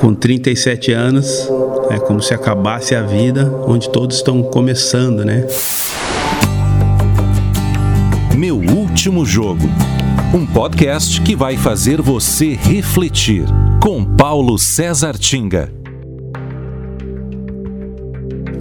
[0.00, 1.48] com 37 anos,
[1.90, 5.46] é como se acabasse a vida onde todos estão começando, né?
[8.36, 9.68] Meu último jogo.
[10.34, 13.44] Um podcast que vai fazer você refletir.
[13.80, 15.72] Com Paulo César Tinga.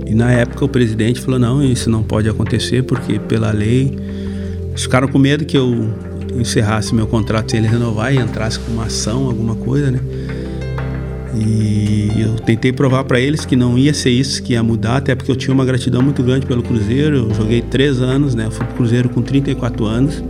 [0.05, 3.97] E na época o presidente falou: não, isso não pode acontecer porque pela lei.
[4.69, 5.89] Eles ficaram com medo que eu
[6.35, 9.99] encerrasse meu contrato sem ele renovar e entrasse com uma ação, alguma coisa, né?
[11.33, 15.15] E eu tentei provar para eles que não ia ser isso que ia mudar, até
[15.15, 17.29] porque eu tinha uma gratidão muito grande pelo Cruzeiro.
[17.29, 18.45] Eu joguei três anos, né?
[18.45, 20.21] Eu fui pro Cruzeiro com 34 anos.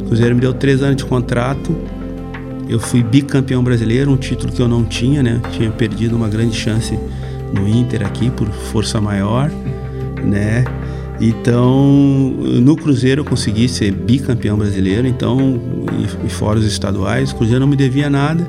[0.00, 1.76] O Cruzeiro me deu três anos de contrato.
[2.68, 5.40] Eu fui bicampeão brasileiro, um título que eu não tinha, né?
[5.52, 6.98] Tinha perdido uma grande chance
[7.52, 9.50] no Inter aqui por força maior,
[10.24, 10.64] né?
[11.20, 15.60] Então, no Cruzeiro eu consegui ser bicampeão brasileiro, então,
[15.92, 18.46] e, e fora os estaduais, o Cruzeiro não me devia nada.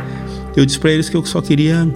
[0.55, 1.87] Eu disse para eles que eu só queria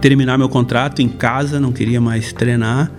[0.00, 2.90] terminar meu contrato em casa, não queria mais treinar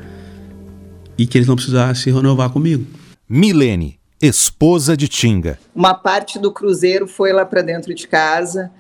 [1.18, 2.86] e que eles não precisassem renovar comigo.
[3.28, 5.58] Milene, esposa de Tinga.
[5.74, 8.72] Uma parte do cruzeiro foi lá para dentro de casa.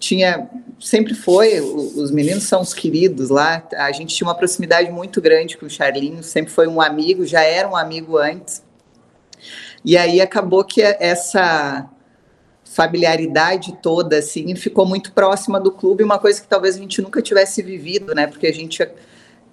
[0.00, 0.48] Tinha,
[0.80, 3.62] sempre foi, os meninos são os queridos lá.
[3.76, 7.42] A gente tinha uma proximidade muito grande com o Charlinho, sempre foi um amigo, já
[7.42, 8.64] era um amigo antes.
[9.84, 11.88] E aí acabou que essa
[12.66, 17.22] familiaridade toda, assim, ficou muito próxima do clube, uma coisa que talvez a gente nunca
[17.22, 18.26] tivesse vivido, né?
[18.26, 18.86] Porque a gente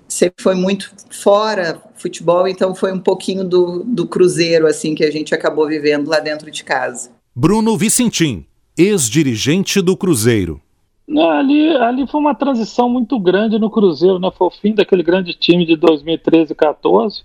[0.07, 5.11] sempre foi muito fora futebol, então foi um pouquinho do, do cruzeiro, assim, que a
[5.11, 7.11] gente acabou vivendo lá dentro de casa.
[7.35, 8.45] Bruno Vicentim,
[8.77, 10.61] ex-dirigente do Cruzeiro.
[11.09, 14.31] Ali, ali foi uma transição muito grande no Cruzeiro, né?
[14.37, 17.23] Foi o fim daquele grande time de 2013 e 14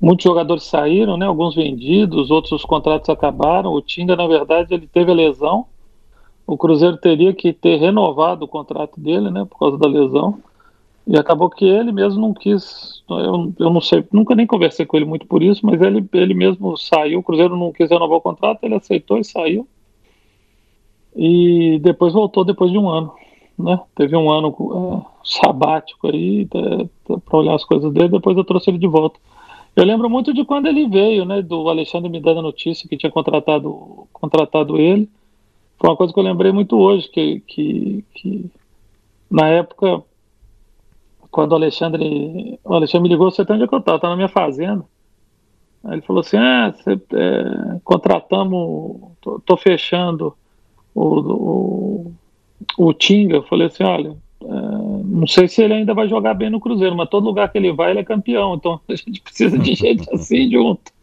[0.00, 1.26] Muitos jogadores saíram, né?
[1.26, 3.72] Alguns vendidos, outros os contratos acabaram.
[3.72, 5.66] O Tinga, na verdade, ele teve a lesão.
[6.46, 9.44] O Cruzeiro teria que ter renovado o contrato dele, né?
[9.44, 10.38] Por causa da lesão.
[11.06, 13.02] E acabou que ele mesmo não quis.
[13.08, 16.34] Eu, eu não sei, nunca nem conversei com ele muito por isso, mas ele, ele
[16.34, 17.20] mesmo saiu.
[17.20, 19.66] O Cruzeiro não quis renovar o contrato, ele aceitou e saiu.
[21.14, 23.12] E depois voltou depois de um ano.
[23.58, 23.80] Né?
[23.94, 28.78] Teve um ano uh, sabático aí para olhar as coisas dele, depois eu trouxe ele
[28.78, 29.18] de volta.
[29.76, 31.42] Eu lembro muito de quando ele veio, né?
[31.42, 35.06] Do Alexandre me dando a notícia que tinha contratado, contratado ele.
[35.78, 38.50] Foi uma coisa que eu lembrei muito hoje, que, que, que
[39.30, 40.02] na época,
[41.30, 43.98] quando o Alexandre, o Alexandre me ligou, você tem onde é que eu estava?
[43.98, 44.82] Tá na minha fazenda.
[45.84, 50.34] Aí ele falou assim, ah, você, é, contratamos, tô, tô, fechando
[50.94, 52.12] o, o,
[52.78, 53.36] o Tinga.
[53.36, 54.46] Eu falei assim, olha, é,
[55.16, 57.72] não sei se ele ainda vai jogar bem no Cruzeiro, mas todo lugar que ele
[57.72, 58.54] vai, ele é campeão.
[58.54, 60.94] Então a gente precisa de gente assim junto.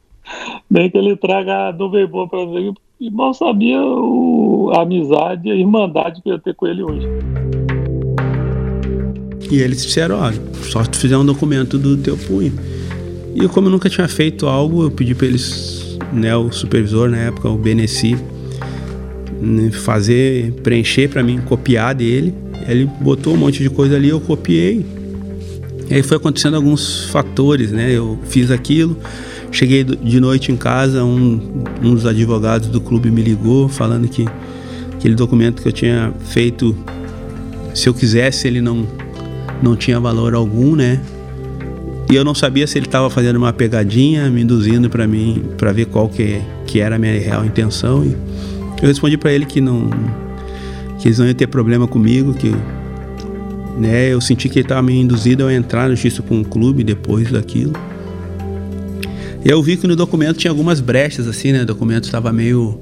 [0.70, 2.74] Nem que ele traga a nuvem boa para ver.
[3.00, 6.84] E mal sabia o, a amizade e a irmandade que eu ia ter com ele
[6.84, 7.08] hoje.
[9.52, 12.54] E eles disseram: olha, só tu fizer um documento do teu punho.
[13.36, 17.18] E como eu nunca tinha feito algo, eu pedi para eles, né, o supervisor na
[17.18, 18.16] época, o Beneci,
[19.42, 24.20] né, fazer, preencher para mim, copiar dele ele botou um monte de coisa ali, eu
[24.20, 24.86] copiei.
[25.90, 27.92] E aí foi acontecendo alguns fatores, né?
[27.92, 28.98] Eu fiz aquilo,
[29.52, 34.26] cheguei de noite em casa, um, um dos advogados do clube me ligou falando que
[34.96, 36.76] aquele documento que eu tinha feito,
[37.74, 38.88] se eu quisesse, ele não,
[39.62, 41.02] não tinha valor algum, né?
[42.10, 45.72] E eu não sabia se ele estava fazendo uma pegadinha, me induzindo para mim, para
[45.72, 48.06] ver qual que, que era a minha real intenção.
[48.06, 48.16] E
[48.82, 49.90] eu respondi para ele que não
[51.04, 52.56] que eles não iam ter problema comigo, que
[53.78, 56.82] né, eu senti que ele estava me induzido a entrar no justiça com o clube
[56.82, 57.74] depois daquilo.
[59.44, 61.64] E eu vi que no documento tinha algumas brechas, assim, né?
[61.64, 62.80] O documento estava meio.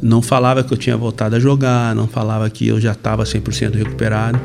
[0.00, 3.74] Não falava que eu tinha voltado a jogar, não falava que eu já estava 100%
[3.74, 4.38] recuperado.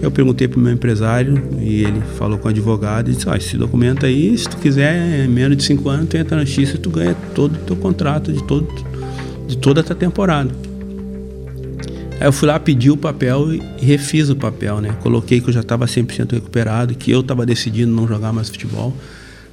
[0.00, 3.36] Eu perguntei para o meu empresário e ele falou com o advogado e disse: ah,
[3.36, 6.76] esse documento aí, se tu quiser, em menos de cinco anos, tu entra na justiça
[6.76, 8.66] e tu ganha todo o teu contrato de, todo,
[9.46, 10.69] de toda a tua temporada.
[12.20, 14.94] Aí eu fui lá, pedi o papel e refiz o papel, né?
[15.00, 18.94] Coloquei que eu já estava 100% recuperado, que eu estava decidindo não jogar mais futebol,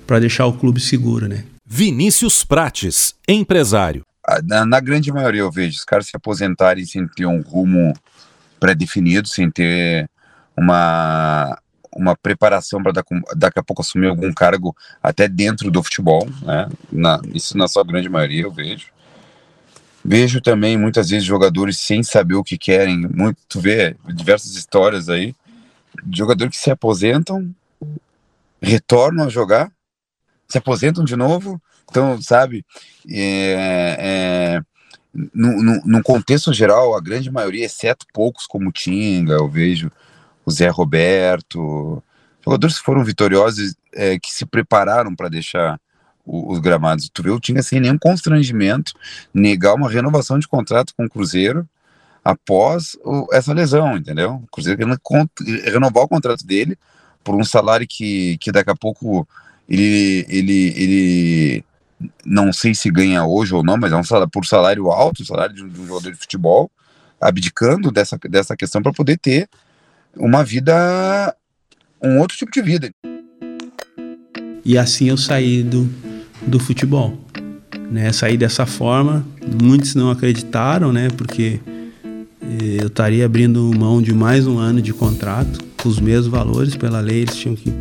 [0.06, 1.46] para deixar o clube seguro, né?
[1.66, 4.04] Vinícius Prates, empresário.
[4.44, 7.94] Na, na, grande maioria eu vejo os caras se aposentarem sem ter um rumo
[8.60, 10.10] pré-definido, sem ter
[10.58, 11.58] uma,
[11.96, 13.02] uma preparação para
[13.34, 16.68] daqui a pouco assumir algum cargo até dentro do futebol, né?
[16.92, 18.88] Na, isso na sua grande maioria eu vejo.
[20.10, 23.10] Vejo também muitas vezes jogadores sem saber o que querem.
[23.14, 25.36] Muito, tu vê diversas histórias aí
[26.02, 27.54] de jogadores que se aposentam,
[28.62, 29.70] retornam a jogar,
[30.48, 31.62] se aposentam de novo.
[31.90, 32.66] Então, sabe,
[33.10, 34.62] é, é,
[35.34, 39.92] no, contexto geral, a grande maioria, exceto poucos como Tinga, eu vejo
[40.46, 42.02] o Zé Roberto,
[42.46, 45.80] jogadores que foram vitoriosos, é, que se prepararam para deixar o,
[46.28, 47.10] os gramados.
[47.12, 48.94] Tu vê o Tinga sem nenhum constrangimento
[49.34, 51.68] negar uma renovação de contrato com o Cruzeiro
[52.24, 54.42] após o, essa lesão, entendeu?
[54.44, 55.00] O Cruzeiro querendo
[55.64, 56.78] renovar o contrato dele
[57.24, 59.28] por um salário que, que daqui a pouco
[59.68, 61.66] ele, ele, ele
[62.26, 65.56] não sei se ganha hoje ou não, mas é um salário por salário alto, salário
[65.56, 66.70] de um, de um jogador de futebol,
[67.20, 69.50] abdicando dessa, dessa questão para poder ter
[70.16, 71.36] uma vida,
[72.02, 72.92] um outro tipo de vida.
[74.64, 75.86] E assim eu saí do,
[76.46, 77.18] do futebol.
[77.92, 78.12] Né?
[78.12, 79.26] Saí dessa forma,
[79.62, 81.10] muitos não acreditaram, né?
[81.10, 81.60] Porque
[82.42, 86.76] eh, eu estaria abrindo mão de mais um ano de contrato, com os mesmos valores,
[86.76, 87.72] pela lei eles tinham que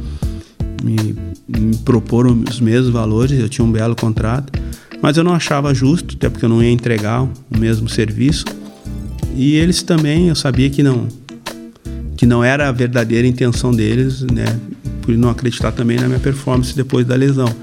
[0.82, 1.16] me,
[1.48, 4.52] me proporam os mesmos valores, eu tinha um belo contrato,
[5.02, 8.44] mas eu não achava justo, até porque eu não ia entregar o mesmo serviço.
[9.34, 11.08] E eles também, eu sabia que não
[12.16, 14.58] que não era a verdadeira intenção deles, né,
[15.02, 17.54] por não acreditar também na minha performance depois da lesão.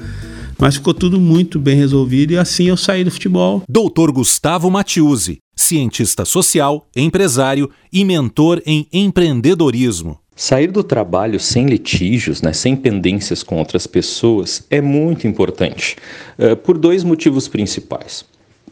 [0.63, 3.63] Mas ficou tudo muito bem resolvido e assim eu saí do futebol.
[3.67, 10.17] Doutor Gustavo Matiusi, cientista social, empresário e mentor em empreendedorismo.
[10.33, 15.97] Sair do trabalho sem litígios, né, sem pendências com outras pessoas, é muito importante,
[16.39, 18.23] uh, por dois motivos principais.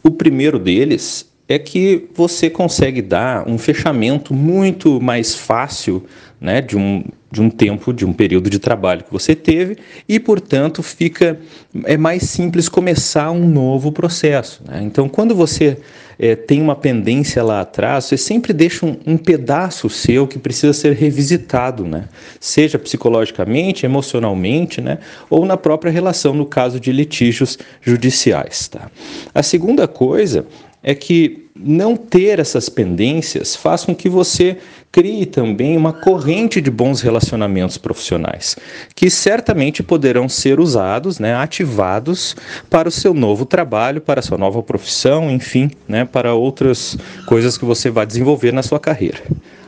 [0.02, 6.02] O primeiro deles é que você consegue dar um fechamento muito mais fácil
[6.42, 9.78] né, de, um, de um tempo, de um período de trabalho que você teve
[10.08, 11.38] e, portanto, fica
[11.84, 14.60] é mais simples começar um novo processo.
[14.66, 14.82] Né?
[14.82, 15.78] Então, quando você
[16.18, 20.72] é, tem uma pendência lá atrás, você sempre deixa um, um, pedaço seu que precisa
[20.72, 22.08] ser revisitado, né?
[22.40, 24.98] seja psicologicamente, emocionalmente, né?
[25.30, 28.66] ou na própria relação, no caso de litígios judiciais.
[28.66, 28.90] Tá?
[29.32, 30.44] A segunda coisa
[30.82, 34.56] é que não ter essas pendências faz com que você
[34.90, 38.56] crie também uma corrente de bons relacionamentos profissionais,
[38.94, 42.36] que certamente poderão ser usados, né, ativados
[42.68, 47.56] para o seu novo trabalho, para a sua nova profissão, enfim, né, para outras coisas
[47.56, 49.22] que você vai desenvolver na sua carreira.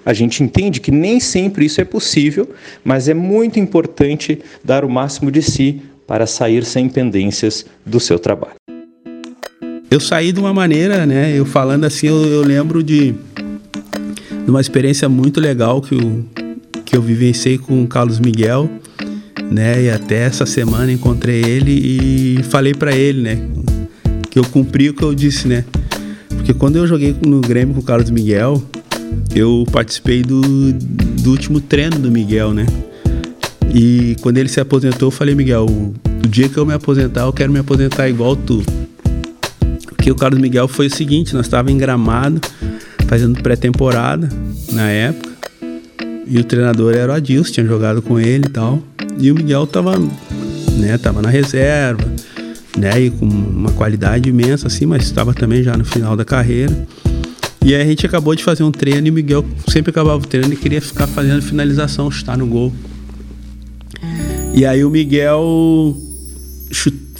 [0.05, 2.51] A gente entende que nem sempre isso é possível,
[2.85, 8.19] mas é muito importante dar o máximo de si para sair sem pendências do seu
[8.19, 8.64] trabalho.
[9.91, 11.39] Eu saí de uma maneira, né?
[11.39, 16.25] Eu falando assim, eu, eu lembro de, de, uma experiência muito legal que eu,
[16.85, 18.69] que eu vivenciei com o Carlos Miguel,
[19.51, 19.85] né?
[19.85, 23.49] E até essa semana encontrei ele e falei para ele, né?
[24.31, 25.65] Que eu cumpri o que eu disse, né?
[26.29, 28.63] Porque quando eu joguei no Grêmio com o Carlos Miguel,
[29.35, 32.67] eu participei do, do último treino do Miguel, né?
[33.73, 37.33] E quando ele se aposentou, eu falei, Miguel, o dia que eu me aposentar, eu
[37.33, 38.63] quero me aposentar igual tu
[40.05, 42.39] porque o Carlos Miguel foi o seguinte, nós estávamos em Gramado,
[43.09, 44.29] fazendo pré-temporada
[44.71, 45.33] na época,
[46.27, 48.83] e o treinador era o Adilson, tinha jogado com ele e tal,
[49.19, 49.99] e o Miguel tava,
[50.77, 52.05] né, tava na reserva,
[52.77, 56.87] né, e com uma qualidade imensa assim, mas estava também já no final da carreira.
[57.65, 60.27] E aí a gente acabou de fazer um treino e o Miguel sempre acabava o
[60.27, 62.71] treino e queria ficar fazendo finalização, chutar no gol.
[64.53, 65.97] E aí o Miguel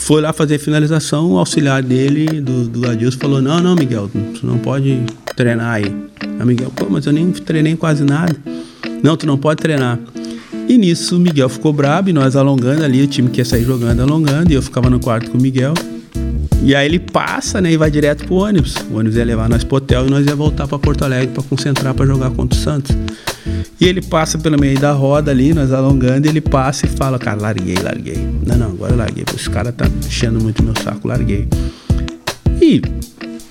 [0.05, 4.07] foi lá fazer finalização, o auxiliar dele, do, do Adilson, falou: Não, não, Miguel,
[4.39, 5.01] tu não pode
[5.35, 5.85] treinar aí.
[6.21, 8.35] Aí Miguel, pô, mas eu nem treinei quase nada.
[9.01, 9.97] Não, tu não pode treinar.
[10.69, 13.63] E nisso o Miguel ficou brabo e nós alongando ali, o time que ia sair
[13.63, 15.73] jogando, alongando, e eu ficava no quarto com o Miguel.
[16.61, 18.75] E aí ele passa, né, e vai direto pro ônibus.
[18.91, 21.41] O ônibus ia levar nós pro hotel e nós ia voltar para Porto Alegre para
[21.41, 22.95] concentrar para jogar contra o Santos.
[23.79, 27.41] E ele passa pelo meio da roda ali, nós alongando, ele passa e fala, cara,
[27.41, 28.17] larguei, larguei.
[28.45, 29.25] Não, não, agora larguei.
[29.35, 31.47] Esse cara tá enchendo muito meu saco, larguei.
[32.61, 32.81] E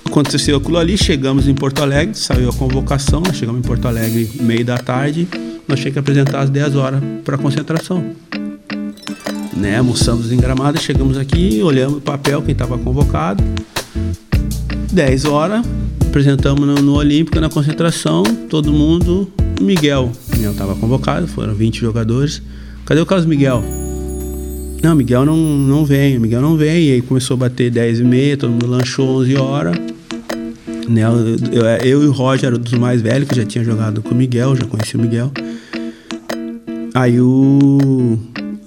[0.05, 4.31] aconteceu aquilo ali, chegamos em Porto Alegre, saiu a convocação, nós chegamos em Porto Alegre
[4.41, 5.29] meio da tarde,
[5.69, 8.05] nós tínhamos que apresentar às 10 horas para concentração.
[9.57, 13.45] Né, almoçamos em Gramado, chegamos aqui, olhamos o papel, quem estava convocado.
[14.93, 15.65] 10 horas,
[16.07, 19.33] apresentamos no, no Olímpico, na concentração, todo mundo
[19.64, 20.12] Miguel.
[20.33, 22.42] Miguel estava convocado, foram 20 jogadores.
[22.85, 23.64] Cadê o Carlos Miguel?
[24.83, 26.88] Não, Miguel não, não vem, Miguel não vem.
[26.88, 29.76] E aí começou a bater 10 e meia, todo mundo lanchou 11 horas.
[30.88, 34.11] Né, eu, eu, e o Roger eram dos mais velhos, que já tinha jogado com
[34.11, 35.33] o Miguel, já conheci o Miguel.
[36.94, 38.18] Aí o.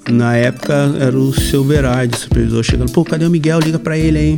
[0.10, 3.60] Na época era o seu Verade, supervisor, chegando, pô, cadê o Miguel?
[3.60, 4.36] Liga pra ele aí.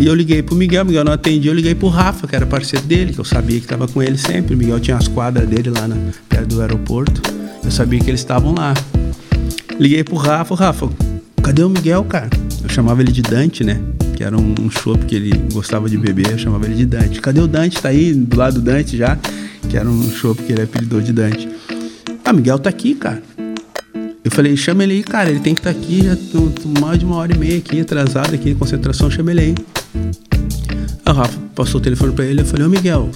[0.00, 2.86] E eu liguei pro Miguel, Miguel não atendia, eu liguei pro Rafa, que era parceiro
[2.86, 4.54] dele, que eu sabia que estava com ele sempre.
[4.54, 7.20] O Miguel tinha as quadras dele lá na, perto do aeroporto.
[7.62, 8.72] Eu sabia que eles estavam lá.
[9.78, 10.88] Liguei pro Rafa, Rafa,
[11.42, 12.30] cadê o Miguel, cara?
[12.62, 13.78] Eu chamava ele de Dante, né?
[14.20, 17.22] que era um, um que ele gostava de beber, eu chamava ele de Dante.
[17.22, 17.80] Cadê o Dante?
[17.80, 19.18] Tá aí do lado do Dante já,
[19.66, 21.48] que era um chopp que ele apelidou de Dante.
[22.22, 23.22] Ah, Miguel tá aqui, cara.
[24.22, 26.68] Eu falei, chama ele aí, cara, ele tem que estar tá aqui, já tô, tô
[26.80, 29.54] mais de uma hora e meia aqui, atrasado aqui, concentração, chama ele aí.
[31.06, 33.10] O Rafa passou o telefone pra ele, eu falei, ô Miguel,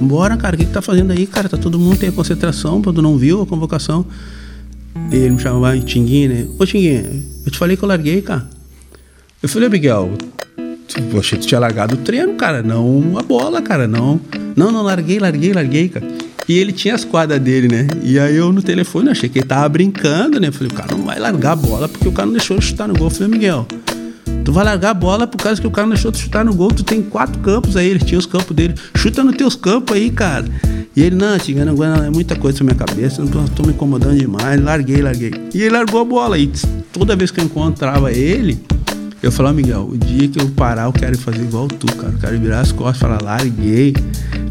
[0.00, 1.48] bora, cara, o que, que tá fazendo aí, cara?
[1.48, 4.06] Tá todo mundo tem a concentração, tu não viu a convocação?
[5.10, 6.46] E ele me chamava de Tinguinho, né?
[6.58, 8.48] Ô Tinguinho, eu te falei que eu larguei, cara.
[9.42, 10.12] Eu falei, Miguel,
[10.86, 14.20] tu, achei que tu tinha largado o treino, cara, não a bola, cara, não.
[14.54, 16.06] Não, não, larguei, larguei, larguei, cara.
[16.48, 17.86] E ele tinha as quadras dele, né?
[18.02, 20.48] E aí eu no telefone achei que ele tava brincando, né?
[20.48, 22.60] Eu falei, o cara não vai largar a bola porque o cara não deixou eu
[22.60, 23.06] chutar no gol.
[23.06, 23.66] Eu falei, Miguel,
[24.44, 26.54] tu vai largar a bola por causa que o cara não deixou tu chutar no
[26.54, 26.72] gol.
[26.72, 28.74] Tu tem quatro campos aí, ele tinha os campos dele.
[28.96, 30.44] Chuta nos teus campos aí, cara.
[30.96, 33.72] E ele, não, Tiga, não aguenta, é muita coisa na minha cabeça, não tô, me
[33.72, 34.60] incomodando demais.
[34.60, 35.32] Larguei, larguei.
[35.54, 36.38] E ele largou a bola.
[36.38, 36.50] E
[36.92, 38.58] toda vez que eu encontrava ele,
[39.22, 42.12] eu falava, Miguel, o dia que eu parar, eu quero fazer igual tu, cara.
[42.12, 43.94] Eu quero virar as costas falar, larguei.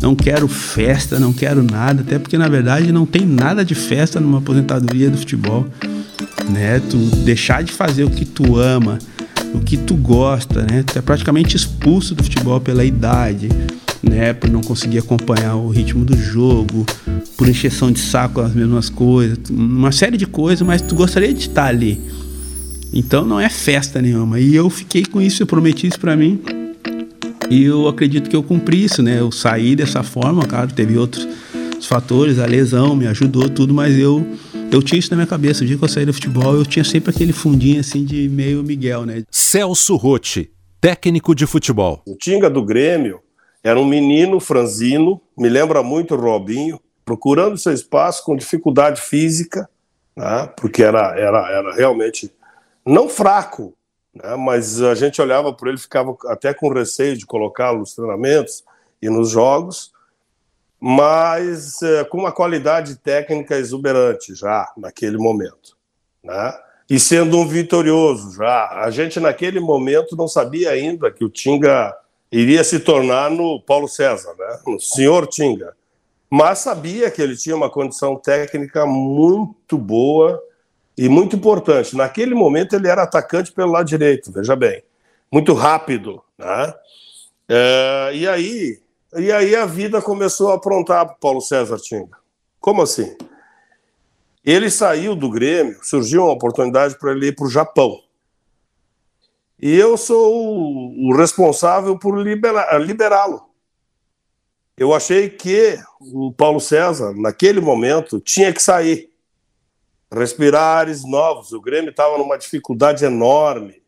[0.01, 2.01] Não quero festa, não quero nada.
[2.01, 5.67] Até porque, na verdade, não tem nada de festa numa aposentadoria do futebol.
[6.49, 6.79] Né?
[6.89, 8.97] Tu deixar de fazer o que tu ama,
[9.53, 10.83] o que tu gosta, né?
[10.83, 13.49] Tu é praticamente expulso do futebol pela idade,
[14.01, 14.33] né?
[14.33, 16.85] Por não conseguir acompanhar o ritmo do jogo,
[17.37, 21.41] por encheção de saco as mesmas coisas, uma série de coisas, mas tu gostaria de
[21.41, 21.99] estar ali
[22.91, 24.39] então não é festa nenhuma.
[24.39, 26.39] E eu fiquei com isso, eu prometi isso para mim.
[27.49, 29.19] E eu acredito que eu cumpri isso, né?
[29.19, 31.27] Eu saí dessa forma, claro, teve outros
[31.87, 34.25] fatores, a lesão me ajudou, tudo, mas eu
[34.71, 35.63] eu tinha isso na minha cabeça.
[35.63, 38.63] O dia que eu saí do futebol, eu tinha sempre aquele fundinho assim de meio
[38.63, 39.23] Miguel, né?
[39.31, 42.01] Celso Rotti, técnico de futebol.
[42.05, 43.21] O Tinga do Grêmio
[43.63, 49.69] era um menino franzino, me lembra muito o Robinho, procurando seu espaço com dificuldade física,
[50.15, 50.49] né?
[50.55, 52.31] porque era, era, era realmente
[52.85, 53.73] não fraco,
[54.13, 58.63] né, mas a gente olhava por ele ficava até com receio de colocá-lo nos treinamentos
[59.01, 59.91] e nos jogos,
[60.79, 65.77] mas é, com uma qualidade técnica exuberante já naquele momento,
[66.23, 66.53] né?
[66.89, 71.95] E sendo um vitorioso já, a gente naquele momento não sabia ainda que o Tinga
[72.31, 74.59] iria se tornar no Paulo César, né?
[74.65, 75.75] No senhor Tinga,
[76.29, 80.41] mas sabia que ele tinha uma condição técnica muito boa
[80.97, 84.83] e muito importante, naquele momento ele era atacante pelo lado direito, veja bem,
[85.31, 86.73] muito rápido, né?
[87.47, 88.79] É, e aí,
[89.15, 92.17] e aí a vida começou a aprontar para Paulo César Tinga.
[92.59, 93.15] Como assim?
[94.43, 98.01] Ele saiu do Grêmio, surgiu uma oportunidade para ele ir para o Japão.
[99.61, 103.49] E eu sou o responsável por liberá-lo.
[104.77, 109.09] Eu achei que o Paulo César, naquele momento, tinha que sair
[110.11, 111.51] respirar ares novos.
[111.51, 113.81] O Grêmio estava numa dificuldade enorme.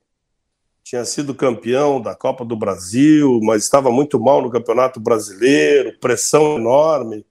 [0.83, 6.57] Tinha sido campeão da Copa do Brasil, mas estava muito mal no Campeonato Brasileiro, pressão
[6.57, 7.25] enorme.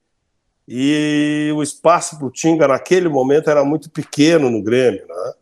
[0.66, 5.04] E o espaço para o Tinga naquele momento era muito pequeno no Grêmio.
[5.06, 5.32] Né?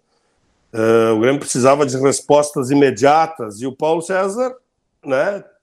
[0.74, 4.54] Uh, o Grêmio precisava de respostas imediatas e o Paulo César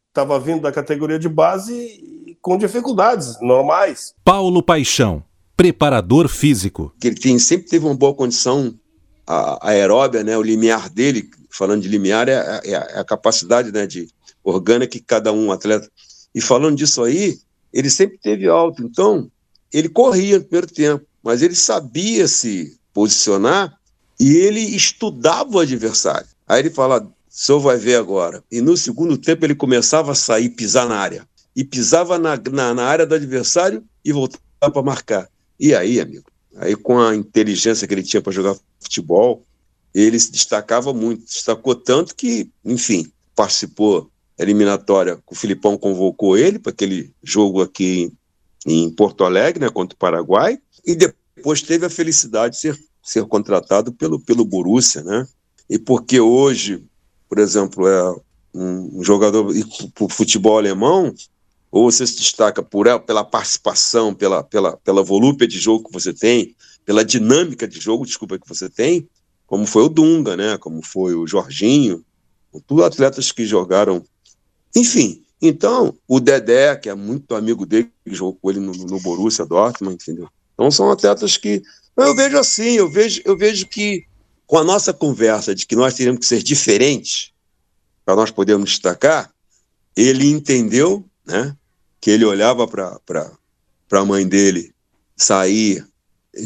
[0.07, 4.13] estava né, vindo da categoria de base com dificuldades normais.
[4.23, 5.23] Paulo Paixão
[5.55, 6.93] preparador físico.
[6.99, 8.77] Que ele tem, sempre teve uma boa condição
[9.25, 10.37] a, aeróbia, né?
[10.37, 14.09] O limiar dele, falando de limiar, é, é, é a capacidade né, de
[14.43, 15.89] orgânica que cada um atleta.
[16.33, 17.39] E falando disso aí,
[17.71, 18.83] ele sempre teve alto.
[18.83, 19.31] Então,
[19.71, 23.77] ele corria no primeiro tempo, mas ele sabia se posicionar
[24.19, 26.27] e ele estudava o adversário.
[26.47, 28.43] Aí ele fala: senhor vai ver agora.
[28.51, 31.27] E no segundo tempo ele começava a sair, pisar na área.
[31.55, 35.29] E pisava na, na, na área do adversário e voltava para marcar.
[35.59, 39.45] E aí, amigo, aí com a inteligência que ele tinha para jogar futebol,
[40.03, 46.71] ele se destacava muito, destacou tanto que, enfim, participou eliminatória, o Filipão convocou ele para
[46.71, 48.11] aquele jogo aqui
[48.65, 53.25] em Porto Alegre, né, contra o Paraguai, e depois teve a felicidade de ser, ser
[53.25, 55.25] contratado pelo, pelo Borussia, né?
[55.69, 56.83] E porque hoje,
[57.29, 58.15] por exemplo, é
[58.53, 59.53] um jogador
[59.93, 61.13] para o futebol alemão,
[61.71, 65.93] ou você se destaca por ela, pela participação, pela, pela, pela volúpia de jogo que
[65.93, 69.07] você tem, pela dinâmica de jogo, desculpa, que você tem,
[69.45, 70.57] como foi o Dunga, né?
[70.57, 72.03] Como foi o Jorginho,
[72.67, 74.03] tudo atletas que jogaram.
[74.75, 78.99] Enfim, então, o Dedé, que é muito amigo dele, que jogou com ele no, no
[78.99, 80.29] Borussia Dortmund, entendeu?
[80.53, 81.61] Então são atletas que.
[81.95, 84.05] Eu vejo assim, eu vejo, eu vejo que
[84.45, 87.31] com a nossa conversa de que nós teríamos que ser diferentes
[88.03, 89.31] para nós podermos destacar,
[89.95, 91.55] ele entendeu, né?
[92.05, 93.31] que ele olhava para
[93.91, 94.71] a mãe dele
[95.17, 95.83] sair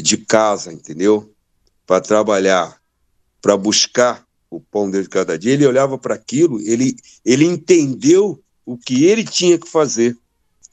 [0.02, 1.30] de casa, entendeu?
[1.86, 2.79] Para trabalhar,
[3.40, 8.42] para buscar o pão dele de cada dia, ele olhava para aquilo, ele, ele entendeu
[8.66, 10.16] o que ele tinha que fazer,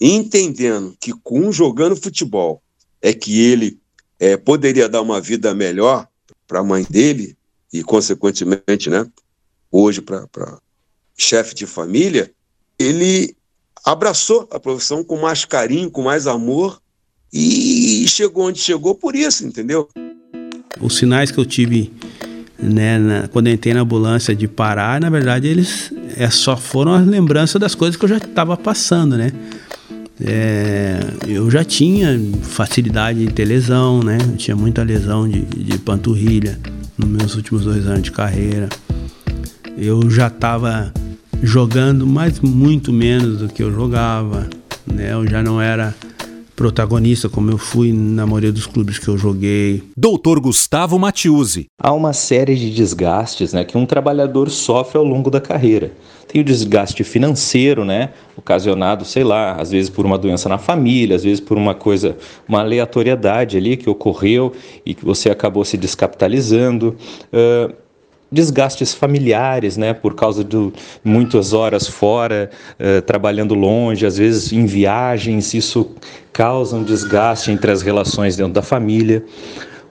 [0.02, 2.62] entendendo que com jogando futebol
[3.02, 3.80] é que ele
[4.20, 6.08] é, poderia dar uma vida melhor
[6.48, 7.38] para a mãe dele
[7.72, 9.06] e, consequentemente, né,
[9.72, 10.60] hoje para
[11.16, 12.32] chefe de família,
[12.80, 13.36] ele
[13.86, 16.82] abraçou a profissão com mais carinho, com mais amor
[17.32, 19.88] e chegou onde chegou por isso, entendeu?
[20.80, 21.92] Os sinais que eu tive
[22.60, 26.94] né, na, quando eu entrei na ambulância de parar, na verdade eles é, só foram
[26.94, 29.32] as lembranças das coisas que eu já estava passando, né?
[30.20, 34.18] É, eu já tinha facilidade de ter lesão, né?
[34.20, 36.58] Eu tinha muita lesão de, de panturrilha
[36.98, 38.68] nos meus últimos dois anos de carreira.
[39.78, 40.92] Eu já estava
[41.44, 44.50] jogando, mas muito menos do que eu jogava,
[44.92, 45.14] né?
[45.14, 45.94] Eu já não era
[46.58, 49.84] protagonista como eu fui na maioria dos clubes que eu joguei.
[49.96, 51.68] Doutor Gustavo Matiusi.
[51.80, 55.92] Há uma série de desgastes né, que um trabalhador sofre ao longo da carreira.
[56.28, 61.16] Tem o desgaste financeiro, né, ocasionado, sei lá, às vezes por uma doença na família,
[61.16, 62.18] às vezes por uma coisa,
[62.50, 64.52] uma aleatoriedade ali que ocorreu
[64.84, 66.98] e que você acabou se descapitalizando.
[67.32, 67.87] Uh,
[68.32, 70.72] desgastes familiares, né, por causa de
[71.04, 75.92] muitas horas fora, uh, trabalhando longe, às vezes em viagens, isso
[76.34, 79.24] causa um desgaste entre as relações dentro da família.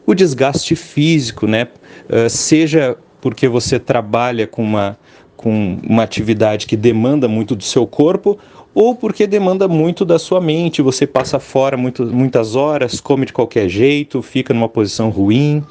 [0.06, 1.68] O desgaste físico, né,
[2.08, 4.98] uh, seja porque você trabalha com uma,
[5.36, 8.38] com uma atividade que demanda muito do seu corpo,
[8.74, 13.32] ou porque demanda muito da sua mente, você passa fora muito, muitas horas, come de
[13.32, 15.64] qualquer jeito, fica numa posição ruim.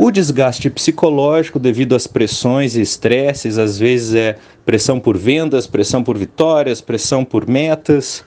[0.00, 6.04] O desgaste psicológico devido às pressões e estresses, às vezes é pressão por vendas, pressão
[6.04, 8.24] por vitórias, pressão por metas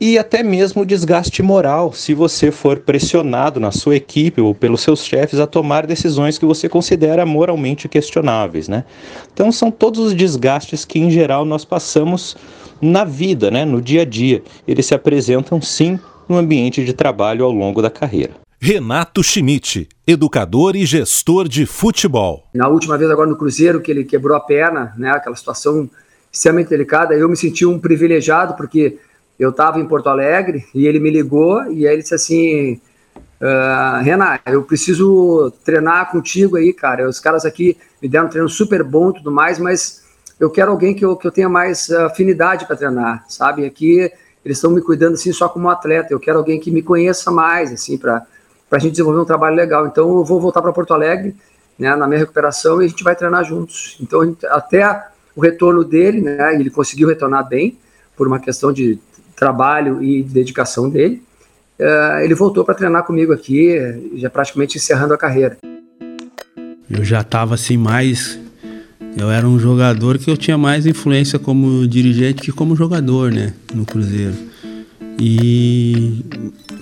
[0.00, 4.80] e até mesmo o desgaste moral, se você for pressionado na sua equipe ou pelos
[4.80, 8.82] seus chefes a tomar decisões que você considera moralmente questionáveis, né?
[9.34, 12.38] Então são todos os desgastes que em geral nós passamos
[12.80, 14.42] na vida, né, no dia a dia.
[14.66, 18.41] Eles se apresentam sim no ambiente de trabalho ao longo da carreira.
[18.64, 22.48] Renato Schmidt, educador e gestor de futebol.
[22.54, 25.90] Na última vez agora no Cruzeiro, que ele quebrou a perna, né, aquela situação
[26.30, 29.00] extremamente delicada, eu me senti um privilegiado, porque
[29.36, 32.80] eu estava em Porto Alegre e ele me ligou e aí ele disse assim,
[33.40, 38.48] uh, Renan, eu preciso treinar contigo aí, cara, os caras aqui me deram um treino
[38.48, 40.04] super bom e tudo mais, mas
[40.38, 43.64] eu quero alguém que eu, que eu tenha mais afinidade para treinar, sabe?
[43.64, 44.08] Aqui
[44.44, 47.72] eles estão me cuidando assim só como atleta, eu quero alguém que me conheça mais,
[47.72, 48.24] assim, para
[48.72, 49.86] para a gente desenvolver um trabalho legal.
[49.86, 51.36] Então eu vou voltar para Porto Alegre,
[51.78, 53.98] né, na minha recuperação e a gente vai treinar juntos.
[54.00, 57.76] Então gente, até o retorno dele, né, ele conseguiu retornar bem
[58.16, 58.98] por uma questão de
[59.36, 61.22] trabalho e de dedicação dele.
[61.78, 63.76] Uh, ele voltou para treinar comigo aqui,
[64.14, 65.58] já praticamente encerrando a carreira.
[66.88, 68.40] Eu já estava assim mais
[69.14, 73.52] eu era um jogador que eu tinha mais influência como dirigente que como jogador, né,
[73.74, 74.51] no Cruzeiro.
[75.18, 76.24] E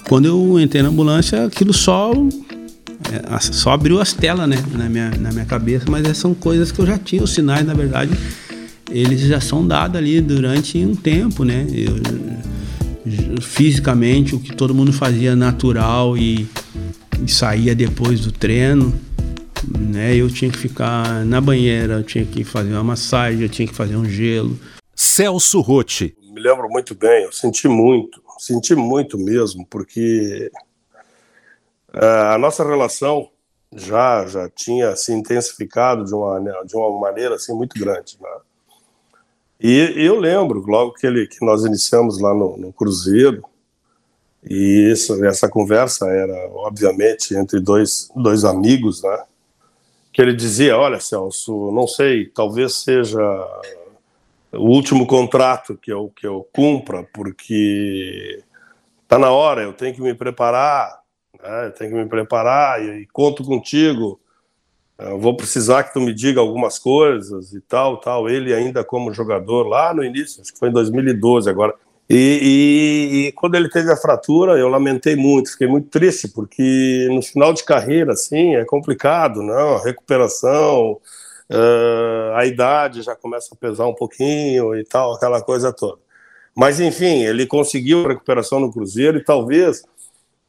[0.09, 2.13] quando eu entrei na ambulância, aquilo só
[3.11, 6.79] é, só abriu as telas, né, na minha, na minha cabeça, mas são coisas que
[6.81, 8.13] eu já tinha, os sinais, na verdade,
[8.91, 11.67] eles já são dados ali durante um tempo, né?
[11.73, 11.97] Eu,
[13.41, 16.47] fisicamente, o que todo mundo fazia natural e,
[17.25, 18.93] e saía depois do treino,
[19.79, 20.15] né?
[20.15, 23.75] Eu tinha que ficar na banheira, eu tinha que fazer uma massagem, eu tinha que
[23.75, 24.59] fazer um gelo.
[24.95, 26.15] Celso Rotti.
[26.41, 30.51] Lembro muito bem, eu senti muito senti muito mesmo, porque
[31.95, 33.29] uh, a nossa relação
[33.73, 38.31] já já tinha se intensificado de uma de uma maneira assim muito grande, né?
[39.63, 43.45] E eu lembro logo que ele que nós iniciamos lá no, no Cruzeiro
[44.43, 49.25] e isso, essa conversa era obviamente entre dois dois amigos, né?
[50.13, 53.21] Que ele dizia, olha Celso, não sei, talvez seja
[54.53, 58.43] o último contrato que eu, que eu cumpra, porque
[59.07, 61.01] tá na hora, eu tenho que me preparar,
[61.43, 61.67] né?
[61.67, 64.21] eu tenho que me preparar e, e conto contigo.
[64.99, 68.29] Eu vou precisar que tu me diga algumas coisas e tal, tal.
[68.29, 71.75] Ele ainda como jogador lá no início, acho que foi em 2012 agora.
[72.13, 77.07] E, e, e, quando ele teve a fratura, eu lamentei muito, fiquei muito triste, porque
[77.09, 79.77] no final de carreira, assim, é complicado, não?
[79.77, 81.01] A recuperação,
[81.51, 86.01] uh, a idade já começa a pesar um pouquinho e tal, aquela coisa toda.
[86.55, 89.83] Mas, enfim, ele conseguiu recuperação no Cruzeiro e talvez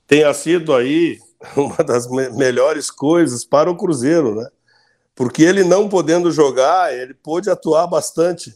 [0.08, 1.20] tenha sido aí
[1.56, 4.48] uma das me melhores coisas para o Cruzeiro, né?
[5.16, 8.50] Porque ele não podendo jogar, ele pôde atuar bastante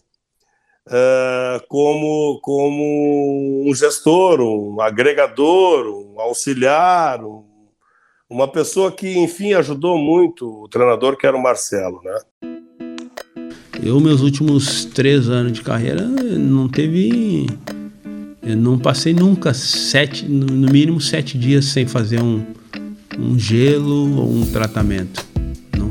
[0.87, 7.54] uh, como, como um gestor, um agregador, um auxiliar, um
[8.29, 12.17] uma pessoa que, enfim, ajudou muito o treinador, que era o Marcelo, né?
[13.83, 17.47] Eu, meus últimos três anos de carreira, não teve.
[18.41, 22.43] Eu não passei nunca sete, no mínimo sete dias sem fazer um,
[23.17, 25.25] um gelo ou um tratamento.
[25.77, 25.89] Não,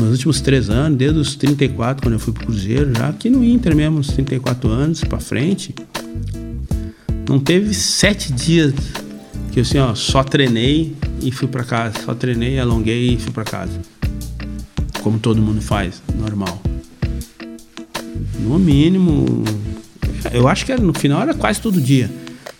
[0.00, 3.44] nos últimos três anos, desde os 34, quando eu fui pro Cruzeiro, já aqui no
[3.44, 5.74] Inter mesmo, uns 34 anos para frente,
[7.28, 8.72] não teve sete dias
[9.52, 11.94] que eu assim, ó, só treinei e fui para casa.
[12.04, 13.80] Só treinei, alonguei e fui para casa.
[15.02, 16.60] Como todo mundo faz, normal.
[18.40, 19.44] No mínimo,
[20.32, 22.10] eu acho que era, no final era quase todo dia.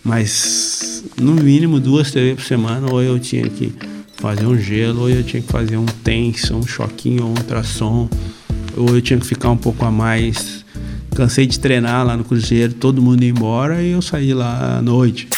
[0.03, 3.73] Mas no mínimo duas vezes por semana, ou eu tinha que
[4.17, 8.09] fazer um gelo, ou eu tinha que fazer um tenso, um choquinho, um ultrassom,
[8.77, 10.63] ou eu tinha que ficar um pouco a mais.
[11.15, 14.81] Cansei de treinar lá no Cruzeiro, todo mundo ia embora e eu saí lá à
[14.81, 15.29] noite.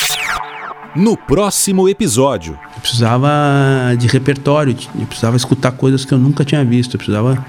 [0.97, 2.57] No próximo episódio.
[2.75, 3.29] Eu precisava
[3.99, 7.45] de repertório, eu precisava escutar coisas que eu nunca tinha visto, eu precisava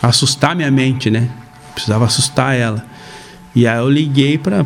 [0.00, 1.28] assustar minha mente, né?
[1.68, 2.82] Eu precisava assustar ela.
[3.54, 4.64] E aí eu liguei para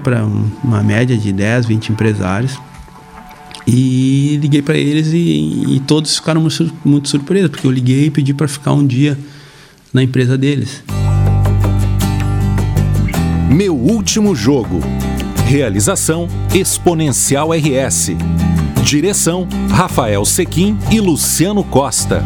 [0.63, 2.57] uma média de 10, 20 empresários
[3.67, 8.11] e liguei para eles e, e, todos ficaram muito, muito surpresos, porque eu liguei e
[8.11, 9.19] pedi para ficar um dia
[9.93, 10.85] na empresa deles.
[13.51, 14.81] Meu último jogo.
[15.53, 18.13] Realização Exponencial RS.
[18.83, 22.25] Direção Rafael Sequim e Luciano Costa.